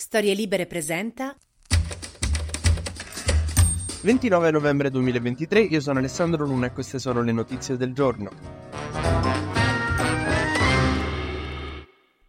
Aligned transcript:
Storie 0.00 0.32
Libere 0.32 0.66
presenta 0.66 1.36
29 4.02 4.50
novembre 4.52 4.90
2023, 4.90 5.62
io 5.62 5.80
sono 5.80 5.98
Alessandro 5.98 6.46
Luna 6.46 6.66
e 6.66 6.72
queste 6.72 7.00
sono 7.00 7.20
le 7.20 7.32
notizie 7.32 7.76
del 7.76 7.92
giorno. 7.92 8.67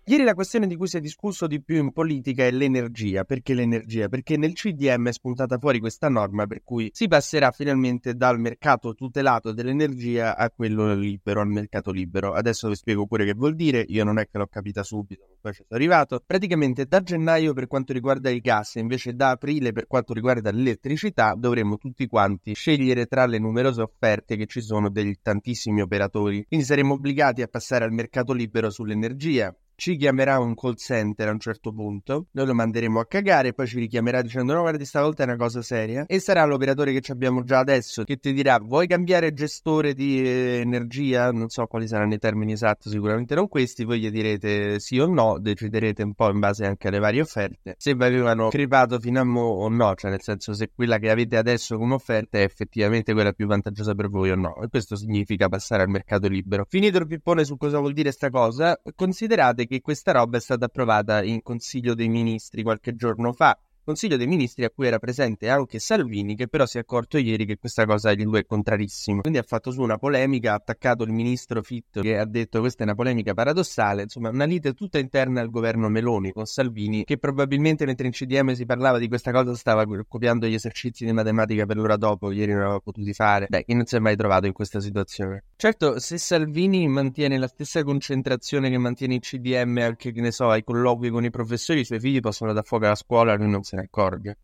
Ieri 0.09 0.23
la 0.23 0.33
questione 0.33 0.65
di 0.65 0.75
cui 0.75 0.87
si 0.87 0.97
è 0.97 0.99
discusso 0.99 1.45
di 1.45 1.61
più 1.61 1.75
in 1.75 1.91
politica 1.91 2.43
è 2.43 2.49
l'energia. 2.49 3.25
Perché 3.25 3.53
l'energia? 3.53 4.07
Perché 4.07 4.37
nel 4.37 4.53
CDM 4.53 5.07
è 5.07 5.11
spuntata 5.11 5.59
fuori 5.59 5.79
questa 5.79 6.09
norma 6.09 6.47
per 6.47 6.63
cui 6.63 6.89
si 6.91 7.07
passerà 7.07 7.51
finalmente 7.51 8.15
dal 8.15 8.39
mercato 8.39 8.95
tutelato 8.95 9.51
dell'energia 9.51 10.35
a 10.35 10.49
quello 10.49 10.95
libero, 10.95 11.41
al 11.41 11.49
mercato 11.49 11.91
libero. 11.91 12.33
Adesso 12.33 12.69
vi 12.69 12.75
spiego 12.75 13.05
pure 13.05 13.23
che 13.23 13.35
vuol 13.35 13.53
dire, 13.53 13.85
io 13.87 14.03
non 14.03 14.17
è 14.17 14.23
che 14.23 14.39
l'ho 14.39 14.47
capita 14.47 14.81
subito, 14.81 15.37
poi 15.39 15.53
ci 15.53 15.63
sono 15.67 15.79
arrivato. 15.79 16.23
Praticamente 16.25 16.85
da 16.87 17.03
gennaio 17.03 17.53
per 17.53 17.67
quanto 17.67 17.93
riguarda 17.93 18.31
il 18.31 18.41
gas, 18.41 18.77
invece 18.77 19.13
da 19.13 19.29
aprile 19.29 19.73
per 19.73 19.85
quanto 19.85 20.13
riguarda 20.13 20.49
l'elettricità, 20.49 21.35
dovremo 21.37 21.77
tutti 21.77 22.07
quanti 22.07 22.55
scegliere 22.55 23.05
tra 23.05 23.27
le 23.27 23.37
numerose 23.37 23.83
offerte 23.83 24.37
che 24.37 24.47
ci 24.47 24.61
sono 24.61 24.89
degli 24.89 25.17
tantissimi 25.21 25.81
operatori. 25.81 26.45
Quindi 26.47 26.65
saremo 26.65 26.95
obbligati 26.95 27.43
a 27.43 27.47
passare 27.47 27.85
al 27.85 27.93
mercato 27.93 28.33
libero 28.33 28.71
sull'energia 28.71 29.55
ci 29.79 29.95
chiamerà 29.95 30.39
un 30.39 30.55
call 30.55 30.75
center 30.75 31.29
a 31.29 31.31
un 31.31 31.39
certo 31.39 31.71
punto, 31.71 32.27
noi 32.31 32.45
lo 32.45 32.53
manderemo 32.53 32.99
a 32.99 33.05
cagare, 33.05 33.53
poi 33.53 33.65
ci 33.65 33.79
richiamerà 33.79 34.21
dicendo 34.21 34.53
no 34.53 34.59
guardi 34.59 34.83
stavolta 34.83 35.23
è 35.23 35.25
una 35.25 35.37
cosa 35.37 35.61
seria 35.61 36.03
e 36.05 36.19
sarà 36.19 36.43
l'operatore 36.43 36.91
che 36.91 37.11
abbiamo 37.13 37.43
già 37.43 37.59
adesso 37.59 38.03
che 38.03 38.17
ti 38.17 38.33
dirà 38.33 38.59
vuoi 38.59 38.87
cambiare 38.87 39.31
gestore 39.31 39.93
di 39.93 40.21
eh, 40.21 40.59
energia, 40.59 41.31
non 41.31 41.47
so 41.47 41.65
quali 41.65 41.87
saranno 41.87 42.13
i 42.13 42.19
termini 42.19 42.51
esatti, 42.51 42.89
sicuramente 42.89 43.35
non 43.35 43.47
questi, 43.47 43.85
voi 43.85 44.01
gli 44.01 44.11
direte 44.11 44.81
sì 44.81 44.99
o 44.99 45.07
no, 45.07 45.39
deciderete 45.39 46.03
un 46.03 46.13
po' 46.13 46.29
in 46.29 46.39
base 46.39 46.65
anche 46.65 46.89
alle 46.89 46.99
varie 46.99 47.21
offerte, 47.21 47.75
se 47.77 47.95
vi 47.95 48.03
avevano 48.03 48.49
crepato 48.49 48.99
fino 48.99 49.21
a 49.21 49.23
mo 49.23 49.43
o 49.43 49.69
no, 49.69 49.95
cioè 49.95 50.11
nel 50.11 50.21
senso 50.21 50.53
se 50.53 50.71
quella 50.75 50.97
che 50.97 51.09
avete 51.09 51.37
adesso 51.37 51.77
come 51.77 51.93
offerta 51.93 52.37
è 52.37 52.41
effettivamente 52.41 53.13
quella 53.13 53.31
più 53.31 53.47
vantaggiosa 53.47 53.95
per 53.95 54.09
voi 54.09 54.31
o 54.31 54.35
no, 54.35 54.61
e 54.61 54.67
questo 54.67 54.97
significa 54.97 55.47
passare 55.47 55.83
al 55.83 55.89
mercato 55.89 56.27
libero. 56.27 56.65
Finito 56.67 56.97
il 56.97 57.07
pippone 57.07 57.45
su 57.45 57.55
cosa 57.55 57.79
vuol 57.79 57.93
dire 57.93 58.11
sta 58.11 58.29
cosa, 58.29 58.77
considerate 58.93 59.67
che 59.69 59.81
questa 59.81 60.13
roba 60.13 60.37
è 60.37 60.41
stata 60.41 60.65
approvata 60.65 61.21
in 61.23 61.43
Consiglio 61.43 61.93
dei 61.93 62.09
Ministri 62.09 62.63
qualche 62.63 62.95
giorno 62.95 63.33
fa 63.33 63.55
Consiglio 63.89 64.17
dei 64.17 64.27
Ministri 64.27 64.65
a 64.65 64.69
cui 64.69 64.85
era 64.85 64.99
presente 64.99 65.49
anche 65.49 65.79
Salvini, 65.79 66.35
che 66.35 66.47
però 66.47 66.67
si 66.67 66.77
è 66.77 66.81
accorto 66.81 67.17
ieri 67.17 67.47
che 67.47 67.57
questa 67.57 67.87
cosa 67.87 68.13
di 68.13 68.21
lui 68.21 68.37
è 68.37 68.45
contrarissimo. 68.45 69.21
Quindi 69.21 69.39
ha 69.39 69.43
fatto 69.43 69.71
su 69.71 69.81
una 69.81 69.97
polemica, 69.97 70.51
ha 70.51 70.57
attaccato 70.57 71.03
il 71.03 71.11
ministro 71.11 71.63
Fitto 71.63 72.01
che 72.01 72.19
ha 72.19 72.25
detto 72.25 72.59
questa 72.59 72.81
è 72.81 72.83
una 72.83 72.93
polemica 72.93 73.33
paradossale, 73.33 74.03
insomma 74.03 74.29
una 74.29 74.45
lite 74.45 74.75
tutta 74.75 74.99
interna 74.99 75.41
al 75.41 75.49
governo 75.49 75.89
Meloni 75.89 76.31
con 76.31 76.45
Salvini, 76.45 77.03
che 77.03 77.17
probabilmente 77.17 77.87
mentre 77.87 78.05
in 78.05 78.11
CDM 78.11 78.51
si 78.51 78.67
parlava 78.67 78.99
di 78.99 79.07
questa 79.07 79.31
cosa 79.31 79.55
stava 79.55 79.85
copiando 80.07 80.45
gli 80.45 80.53
esercizi 80.53 81.03
di 81.03 81.11
matematica 81.11 81.65
per 81.65 81.77
l'ora 81.77 81.97
dopo, 81.97 82.29
ieri 82.29 82.51
non 82.51 82.61
aveva 82.61 82.79
potuti 82.81 83.11
fare. 83.13 83.47
Beh, 83.49 83.63
chi 83.65 83.73
non 83.73 83.87
si 83.87 83.95
è 83.95 83.99
mai 83.99 84.15
trovato 84.15 84.45
in 84.45 84.53
questa 84.53 84.79
situazione? 84.79 85.45
Certo, 85.55 85.97
se 85.97 86.19
Salvini 86.19 86.87
mantiene 86.87 87.39
la 87.39 87.47
stessa 87.47 87.83
concentrazione 87.83 88.69
che 88.69 88.77
mantiene 88.77 89.15
il 89.15 89.21
CDM 89.21 89.79
anche, 89.79 90.11
che 90.11 90.21
ne 90.21 90.29
so, 90.29 90.51
ai 90.51 90.63
colloqui 90.63 91.09
con 91.09 91.23
i 91.23 91.31
professori, 91.31 91.79
i 91.79 91.85
suoi 91.85 91.99
figli 91.99 92.19
possono 92.19 92.53
dar 92.53 92.63
fuoco 92.63 92.85
alla 92.85 92.93
scuola, 92.93 93.33
lui 93.33 93.49
non 93.49 93.63
se 93.63 93.77
ne. 94.23 94.35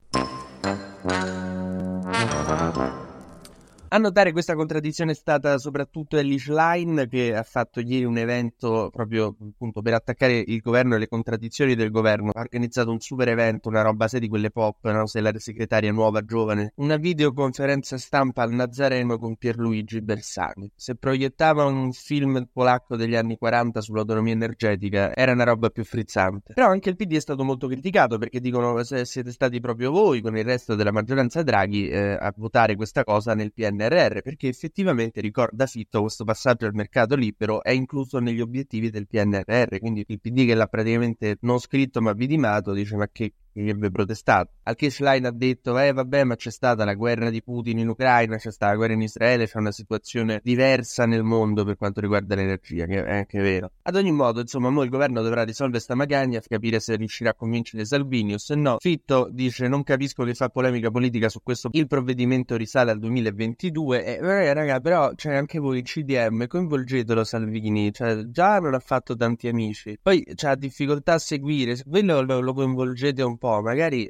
A 3.88 3.98
notare 3.98 4.32
questa 4.32 4.56
contraddizione 4.56 5.12
è 5.12 5.16
stata 5.16 5.60
soprattutto 5.60 6.18
Elish 6.18 6.50
Line 6.50 7.08
che 7.08 7.36
ha 7.36 7.44
fatto 7.44 7.80
ieri 7.80 8.04
un 8.04 8.18
evento 8.18 8.90
proprio 8.92 9.36
appunto 9.40 9.82
per 9.82 9.94
attaccare 9.94 10.44
il 10.46 10.60
governo 10.60 10.96
e 10.96 11.00
le 11.00 11.08
contraddizioni 11.08 11.76
del 11.76 11.92
governo. 11.92 12.32
Ha 12.34 12.40
organizzato 12.40 12.90
un 12.90 13.00
super 13.00 13.30
evento, 13.30 13.70
una 13.70 13.84
roba 13.84 14.08
se 14.08 14.20
di 14.20 14.28
quelle 14.28 14.50
pop, 14.50 14.90
no? 14.92 15.06
sei 15.06 15.22
la 15.22 15.32
segretaria 15.38 15.92
nuova, 15.92 16.26
giovane. 16.26 16.74
Una 16.78 16.98
videoconferenza 16.98 17.98
stampa 17.98 18.42
al 18.42 18.52
Nazareno 18.54 19.20
con 19.20 19.36
Pierluigi 19.36 20.02
Bersani. 20.02 20.70
Se 20.76 20.96
proiettava 20.96 21.64
un 21.66 21.94
film 21.94 22.50
polacco 22.52 22.96
degli 22.96 23.16
anni 23.16 23.38
40 23.38 23.82
sull'autonomia 23.82 24.34
energetica 24.34 25.16
era 25.16 25.32
una 25.32 25.44
roba 25.44 25.70
più 25.70 25.86
frizzante. 25.86 26.54
Però 26.54 26.68
anche 26.68 26.90
il 26.90 26.96
PD 26.96 27.16
è 27.16 27.22
stato 27.22 27.44
molto 27.44 27.68
criticato 27.68 28.18
perché 28.18 28.40
dicono 28.40 28.84
se 28.84 29.06
siete 29.06 29.32
stati 29.32 29.62
proprio 29.62 29.92
voi 29.92 30.22
con 30.22 30.36
il 30.36 30.44
resto 30.44 30.74
della 30.74 30.92
maggioranza 30.92 31.44
Draghi 31.44 31.88
eh, 31.88 32.18
a 32.20 32.34
votare 32.36 32.76
questa 32.76 33.04
cosa 33.04 33.36
nel 33.36 33.54
PNR 33.54 33.75
PNRR, 33.76 34.22
perché 34.22 34.48
effettivamente 34.48 35.22
ricorda 35.22 35.66
Fitto 35.66 36.02
questo 36.02 36.24
passaggio 36.24 36.66
al 36.66 36.74
mercato 36.74 37.16
libero 37.16 37.62
è 37.64 37.72
incluso 37.72 38.20
negli 38.20 38.42
obiettivi 38.42 38.90
del 38.90 39.08
PNRR, 39.08 39.80
quindi 39.80 40.04
il 40.08 40.20
PD 40.20 40.46
che 40.46 40.56
l'ha 40.56 40.68
praticamente 40.68 41.38
non 41.42 41.60
scritto 41.60 42.02
ma 42.02 42.14
vidimato 42.14 42.74
dice 42.74 42.96
ma 42.96 43.08
che 43.12 43.34
che 43.56 43.62
avrebbe 43.62 43.90
protestato. 43.90 44.52
Al 44.64 44.76
che 44.76 44.90
Schlein 44.90 45.26
ha 45.26 45.32
detto, 45.32 45.78
eh 45.80 45.94
vabbè, 45.94 46.24
ma 46.26 46.36
c'è 46.36 46.52
stata 46.52 46.84
la 46.84 46.94
guerra 46.94 47.30
di 47.30 47.42
Putin 47.42 47.80
in 47.80 47.88
Ucraina, 47.88 48.36
c'è 48.38 48.52
stata 48.52 48.72
la 48.72 48.78
guerra 48.78 48.94
in 48.94 49.02
Israele, 49.02 49.48
c'è 49.48 49.58
una 49.58 49.72
situazione 49.72 50.42
diversa 50.44 51.06
nel 51.06 51.24
mondo 51.24 51.64
per 51.64 51.78
quanto 51.78 52.02
riguarda 52.02 52.36
l'energia, 52.36 52.86
che 52.86 53.04
è 53.04 53.16
anche 53.16 53.40
vero. 53.40 53.72
Ad 53.84 53.96
ogni 53.96 54.12
modo, 54.12 54.42
insomma, 54.42 54.70
mo 54.70 54.84
il 54.84 54.90
governo 54.90 55.22
dovrà 55.22 55.44
risolvere 55.44 55.80
sta 55.80 55.96
magagna, 55.96 56.42
capire 56.46 56.80
se 56.80 56.96
riuscirà 56.96 57.30
a 57.30 57.34
convincere 57.34 57.86
Salvini 57.86 58.34
o 58.34 58.38
se 58.38 58.56
no. 58.56 58.78
Fitto 58.80 59.30
dice, 59.32 59.68
non 59.68 59.84
capisco 59.84 60.24
che 60.24 60.34
fa 60.34 60.50
polemica 60.50 60.92
politica 60.92 61.30
su 61.30 61.42
questo, 61.42 61.70
il 61.72 61.88
provvedimento 61.88 62.58
risale 62.58 62.92
al 62.92 63.00
2022 63.00 64.04
e, 64.06 64.14
eh, 64.22 64.54
raga, 64.54 64.80
però 64.80 65.14
c'è 65.16 65.34
anche 65.34 65.60
voi 65.60 65.78
il 65.80 65.84
CDM, 65.84 66.48
coinvolgetelo 66.48 67.24
Salvini, 67.24 67.94
cioè 67.94 68.26
già 68.30 68.60
non 68.60 68.74
ha 68.74 68.80
fatto 68.80 69.16
tanti 69.16 69.48
amici, 69.48 69.98
poi 70.02 70.26
c'ha 70.36 70.56
difficoltà 70.56 71.14
a 71.14 71.20
seguire, 71.20 71.76
se 71.76 71.84
voi 71.86 72.04
lo, 72.04 72.22
lo 72.22 72.54
coinvolgete 72.54 73.22
un 73.22 73.38
po' 73.38 73.45
po', 73.46 73.62
magari 73.62 74.10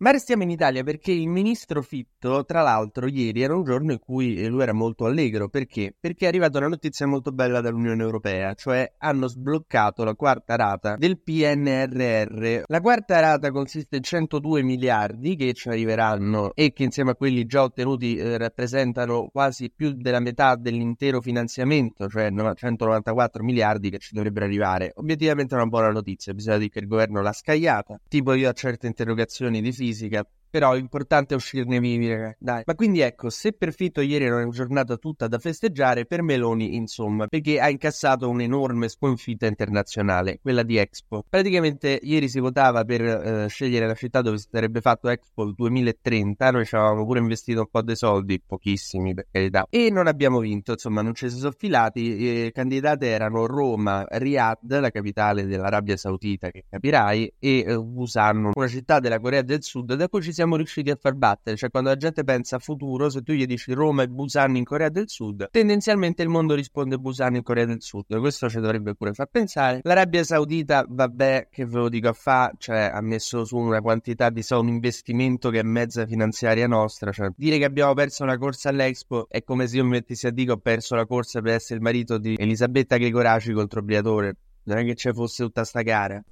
ma 0.00 0.10
restiamo 0.10 0.42
in 0.42 0.50
Italia 0.50 0.84
perché 0.84 1.12
il 1.12 1.28
ministro 1.28 1.82
Fitto, 1.82 2.44
tra 2.44 2.62
l'altro, 2.62 3.06
ieri 3.06 3.42
era 3.42 3.56
un 3.56 3.64
giorno 3.64 3.92
in 3.92 3.98
cui 3.98 4.46
lui 4.46 4.62
era 4.62 4.72
molto 4.72 5.06
allegro. 5.06 5.48
Perché? 5.48 5.94
Perché 5.98 6.26
è 6.26 6.28
arrivata 6.28 6.58
una 6.58 6.68
notizia 6.68 7.06
molto 7.06 7.32
bella 7.32 7.60
dall'Unione 7.60 8.02
Europea, 8.02 8.54
cioè 8.54 8.92
hanno 8.98 9.26
sbloccato 9.28 10.04
la 10.04 10.14
quarta 10.14 10.56
rata 10.56 10.96
del 10.96 11.20
PNRR. 11.20 12.62
La 12.66 12.80
quarta 12.80 13.20
rata 13.20 13.50
consiste 13.50 13.96
in 13.96 14.02
102 14.02 14.62
miliardi 14.62 15.36
che 15.36 15.52
ci 15.54 15.68
arriveranno 15.68 16.54
e 16.54 16.72
che 16.72 16.84
insieme 16.84 17.10
a 17.10 17.14
quelli 17.14 17.46
già 17.46 17.62
ottenuti 17.62 18.16
eh, 18.16 18.38
rappresentano 18.38 19.28
quasi 19.32 19.72
più 19.74 19.92
della 19.92 20.20
metà 20.20 20.54
dell'intero 20.56 21.20
finanziamento, 21.20 22.08
cioè 22.08 22.30
194 22.54 23.42
miliardi 23.42 23.90
che 23.90 23.98
ci 23.98 24.14
dovrebbero 24.14 24.44
arrivare. 24.44 24.92
Obiettivamente 24.94 25.54
è 25.54 25.58
una 25.58 25.66
buona 25.66 25.90
notizia, 25.90 26.32
bisogna 26.34 26.58
dire 26.58 26.70
che 26.70 26.78
il 26.78 26.86
governo 26.86 27.20
l'ha 27.20 27.32
scagliata. 27.32 28.00
Tipo 28.08 28.32
io 28.34 28.48
a 28.48 28.52
certe 28.52 28.86
interrogazioni 28.86 29.60
di 29.60 29.72
easy. 29.88 30.06
To 30.06 30.10
get 30.10 30.26
però 30.50 30.74
l'importante 30.74 31.34
è 31.34 31.36
uscirne 31.36 31.78
vivi, 31.80 32.08
ragazzi. 32.08 32.36
Dai. 32.38 32.62
Ma 32.64 32.74
quindi 32.74 33.00
ecco, 33.00 33.30
se 33.30 33.52
per 33.52 33.72
Fitto 33.72 34.00
ieri 34.00 34.24
era 34.24 34.36
una 34.36 34.48
giornata 34.48 34.96
tutta 34.96 35.28
da 35.28 35.38
festeggiare, 35.38 36.06
per 36.06 36.22
Meloni, 36.22 36.74
insomma, 36.74 37.26
perché 37.26 37.60
ha 37.60 37.68
incassato 37.68 38.28
un'enorme 38.28 38.88
sconfitta 38.88 39.46
internazionale, 39.46 40.38
quella 40.40 40.62
di 40.62 40.76
Expo. 40.76 41.24
Praticamente 41.28 41.98
ieri 42.02 42.28
si 42.28 42.40
votava 42.40 42.84
per 42.84 43.02
eh, 43.02 43.48
scegliere 43.48 43.86
la 43.86 43.94
città 43.94 44.22
dove 44.22 44.38
si 44.38 44.48
sarebbe 44.50 44.80
fatto 44.80 45.08
Expo 45.08 45.52
2030. 45.52 46.50
Noi 46.50 46.64
ci 46.64 46.74
avevamo 46.74 47.04
pure 47.04 47.20
investito 47.20 47.60
un 47.60 47.68
po' 47.70 47.82
dei 47.82 47.96
soldi, 47.96 48.40
pochissimi 48.44 49.14
per 49.14 49.26
carità, 49.30 49.66
e 49.68 49.90
non 49.90 50.06
abbiamo 50.06 50.38
vinto. 50.40 50.72
Insomma, 50.72 51.02
non 51.02 51.14
ci 51.14 51.28
si 51.30 51.38
sono 51.38 51.52
filati. 51.56 52.42
Le 52.44 52.52
candidate 52.52 53.06
erano 53.06 53.46
Roma, 53.46 54.04
Riyadh, 54.08 54.78
la 54.80 54.90
capitale 54.90 55.46
dell'Arabia 55.46 55.96
Saudita, 55.96 56.50
che 56.50 56.64
capirai, 56.68 57.34
e 57.38 57.58
eh, 57.66 57.78
Busan, 57.78 58.50
una 58.54 58.68
città 58.68 59.00
della 59.00 59.18
Corea 59.18 59.42
del 59.42 59.62
Sud, 59.62 59.94
da 59.94 60.08
cui 60.08 60.22
ci 60.22 60.32
siamo 60.38 60.54
riusciti 60.54 60.88
a 60.90 60.96
far 60.96 61.14
battere. 61.14 61.56
Cioè, 61.56 61.68
quando 61.68 61.88
la 61.88 61.96
gente 61.96 62.22
pensa 62.22 62.56
a 62.56 62.58
futuro, 62.60 63.10
se 63.10 63.22
tu 63.22 63.32
gli 63.32 63.44
dici 63.44 63.72
Roma 63.72 64.04
e 64.04 64.08
Busan 64.08 64.54
in 64.54 64.62
Corea 64.62 64.88
del 64.88 65.08
Sud, 65.08 65.48
tendenzialmente 65.50 66.22
il 66.22 66.28
mondo 66.28 66.54
risponde 66.54 66.96
Busan 66.96 67.34
in 67.34 67.42
Corea 67.42 67.64
del 67.64 67.82
Sud. 67.82 68.04
Questo 68.20 68.48
ci 68.48 68.60
dovrebbe 68.60 68.94
pure 68.94 69.12
far 69.14 69.26
pensare. 69.26 69.80
L'Arabia 69.82 70.22
Saudita, 70.22 70.84
vabbè, 70.88 71.48
che 71.50 71.66
ve 71.66 71.78
lo 71.78 71.88
dico 71.88 72.08
a 72.08 72.12
fa, 72.12 72.52
cioè 72.56 72.88
ha 72.94 73.00
messo 73.00 73.44
su 73.44 73.56
una 73.56 73.80
quantità 73.80 74.30
di 74.30 74.42
so, 74.42 74.60
un 74.60 74.68
investimento 74.68 75.50
che 75.50 75.58
è 75.58 75.64
mezza 75.64 76.06
finanziaria 76.06 76.68
nostra. 76.68 77.10
Cioè, 77.10 77.30
dire 77.34 77.58
che 77.58 77.64
abbiamo 77.64 77.94
perso 77.94 78.24
la 78.24 78.38
corsa 78.38 78.68
all'Expo 78.68 79.26
è 79.28 79.42
come 79.42 79.66
se 79.66 79.78
io 79.78 79.82
mi 79.82 79.90
mettessi 79.90 80.28
a 80.28 80.30
dire 80.30 80.52
ho 80.52 80.58
perso 80.58 80.94
la 80.94 81.06
corsa 81.06 81.40
per 81.40 81.54
essere 81.54 81.76
il 81.76 81.82
marito 81.82 82.16
di 82.18 82.36
Elisabetta 82.38 82.96
Gregoraci 82.96 83.52
contro 83.52 83.82
Briatore. 83.82 84.36
Non 84.64 84.78
è 84.78 84.84
che 84.84 84.94
ci 84.94 85.10
fosse 85.12 85.42
tutta 85.42 85.64
sta 85.64 85.82
gara. 85.82 86.22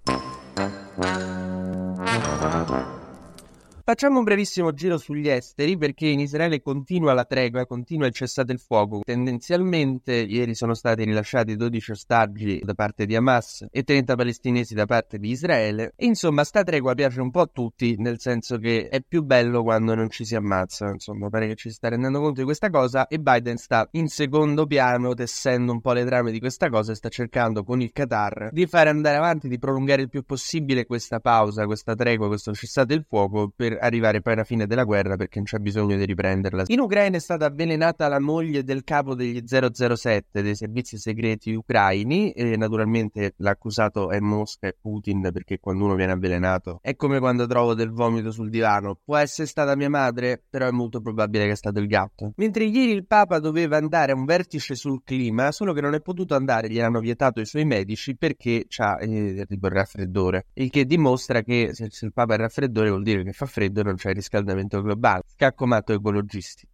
Facciamo 3.88 4.18
un 4.18 4.24
brevissimo 4.24 4.72
giro 4.72 4.98
sugli 4.98 5.28
esteri 5.28 5.76
perché 5.76 6.08
in 6.08 6.18
Israele 6.18 6.60
continua 6.60 7.12
la 7.12 7.24
tregua, 7.24 7.66
continua 7.66 8.08
il 8.08 8.12
cessate 8.12 8.50
il 8.50 8.58
fuoco. 8.58 9.02
Tendenzialmente 9.04 10.12
ieri 10.12 10.56
sono 10.56 10.74
stati 10.74 11.04
rilasciati 11.04 11.54
12 11.54 11.92
ostaggi 11.92 12.60
da 12.64 12.74
parte 12.74 13.06
di 13.06 13.14
Hamas 13.14 13.64
e 13.70 13.84
30 13.84 14.16
palestinesi 14.16 14.74
da 14.74 14.86
parte 14.86 15.20
di 15.20 15.30
Israele. 15.30 15.92
Insomma, 15.98 16.42
sta 16.42 16.64
tregua 16.64 16.94
piace 16.94 17.20
un 17.20 17.30
po' 17.30 17.42
a 17.42 17.46
tutti, 17.46 17.94
nel 17.98 18.18
senso 18.18 18.58
che 18.58 18.88
è 18.88 19.00
più 19.06 19.22
bello 19.22 19.62
quando 19.62 19.94
non 19.94 20.10
ci 20.10 20.24
si 20.24 20.34
ammazza. 20.34 20.88
Insomma, 20.88 21.28
pare 21.28 21.46
che 21.46 21.54
ci 21.54 21.70
sta 21.70 21.88
rendendo 21.88 22.18
conto 22.18 22.40
di 22.40 22.44
questa 22.44 22.70
cosa 22.70 23.06
e 23.06 23.20
Biden 23.20 23.56
sta 23.56 23.86
in 23.92 24.08
secondo 24.08 24.66
piano 24.66 25.14
tessendo 25.14 25.70
un 25.70 25.80
po' 25.80 25.92
le 25.92 26.04
trame 26.04 26.32
di 26.32 26.40
questa 26.40 26.68
cosa 26.70 26.90
e 26.90 26.96
sta 26.96 27.08
cercando 27.08 27.62
con 27.62 27.80
il 27.80 27.92
Qatar 27.92 28.48
di 28.50 28.66
fare 28.66 28.90
andare 28.90 29.16
avanti, 29.16 29.46
di 29.46 29.60
prolungare 29.60 30.02
il 30.02 30.08
più 30.08 30.24
possibile 30.24 30.86
questa 30.86 31.20
pausa, 31.20 31.66
questa 31.66 31.94
tregua, 31.94 32.26
questo 32.26 32.52
cessate 32.52 32.92
il 32.92 33.04
fuoco 33.08 33.52
per 33.54 33.74
arrivare 33.80 34.20
poi 34.20 34.34
alla 34.34 34.44
fine 34.44 34.66
della 34.66 34.84
guerra 34.84 35.16
perché 35.16 35.36
non 35.36 35.44
c'è 35.44 35.58
bisogno 35.58 35.96
di 35.96 36.04
riprenderla. 36.04 36.64
In 36.66 36.80
Ucraina 36.80 37.16
è 37.16 37.20
stata 37.20 37.46
avvelenata 37.46 38.08
la 38.08 38.20
moglie 38.20 38.62
del 38.62 38.84
capo 38.84 39.14
degli 39.14 39.42
007 39.44 40.42
dei 40.42 40.54
servizi 40.54 40.98
segreti 40.98 41.52
ucraini 41.52 42.32
e 42.32 42.56
naturalmente 42.56 43.34
l'accusato 43.38 44.10
è 44.10 44.18
Mosca 44.20 44.68
e 44.68 44.76
Putin 44.80 45.30
perché 45.32 45.58
quando 45.58 45.84
uno 45.84 45.94
viene 45.94 46.12
avvelenato 46.12 46.78
è 46.82 46.94
come 46.96 47.18
quando 47.18 47.46
trovo 47.46 47.74
del 47.74 47.90
vomito 47.90 48.30
sul 48.30 48.50
divano. 48.50 48.98
Può 49.04 49.16
essere 49.16 49.46
stata 49.46 49.76
mia 49.76 49.90
madre, 49.90 50.42
però 50.48 50.66
è 50.66 50.70
molto 50.70 51.00
probabile 51.00 51.46
che 51.46 51.52
è 51.52 51.56
stato 51.56 51.78
il 51.78 51.86
gatto. 51.86 52.32
Mentre 52.36 52.64
ieri 52.64 52.92
il 52.92 53.06
Papa 53.06 53.38
doveva 53.38 53.76
andare 53.76 54.12
a 54.12 54.14
un 54.14 54.24
vertice 54.24 54.74
sul 54.74 55.02
clima, 55.04 55.52
solo 55.52 55.72
che 55.72 55.80
non 55.80 55.94
è 55.94 56.00
potuto 56.00 56.34
andare, 56.34 56.70
gli 56.70 56.80
hanno 56.80 57.00
vietato 57.00 57.40
i 57.40 57.46
suoi 57.46 57.64
medici 57.64 58.16
perché 58.16 58.66
ha 58.78 58.98
eh, 59.00 59.46
il 59.48 59.58
raffreddore, 59.60 60.46
il 60.54 60.70
che 60.70 60.84
dimostra 60.84 61.42
che 61.42 61.70
se, 61.72 61.88
se 61.90 62.06
il 62.06 62.12
Papa 62.12 62.34
è 62.34 62.38
raffreddore 62.38 62.88
vuol 62.90 63.02
dire 63.02 63.22
che 63.22 63.32
fa 63.32 63.46
freddo 63.46 63.65
e 63.66 63.82
non 63.82 63.96
c'è 63.96 64.10
il 64.10 64.16
riscaldamento 64.16 64.80
globale. 64.80 65.22
Scaccomato 65.26 65.92
ecologisti. 65.92 66.66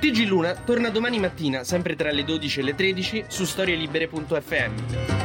TG 0.00 0.26
Luna 0.26 0.54
torna 0.54 0.90
domani 0.90 1.18
mattina, 1.18 1.64
sempre 1.64 1.96
tra 1.96 2.12
le 2.12 2.22
12 2.22 2.60
e 2.60 2.62
le 2.62 2.74
13, 2.74 3.24
su 3.28 3.44
storielibere.fm. 3.44 5.24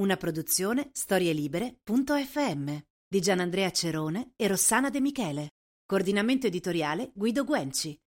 Una 0.00 0.16
produzione 0.16 0.88
storielibere.fm 0.92 2.78
di 3.06 3.20
Gianandrea 3.20 3.70
Cerone 3.70 4.32
e 4.36 4.48
Rossana 4.48 4.88
De 4.88 5.00
Michele. 5.00 5.48
Coordinamento 5.84 6.46
editoriale 6.46 7.10
Guido 7.12 7.44
Guenci. 7.44 8.00